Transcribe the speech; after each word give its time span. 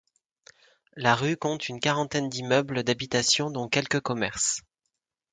La 0.95 1.13
rue 1.13 1.37
compte 1.37 1.69
une 1.69 1.79
quarantaine 1.79 2.27
d'immeubles 2.27 2.81
d'habitation 2.81 3.51
dont 3.51 3.67
quelques 3.69 3.99
commerces. 4.01 4.63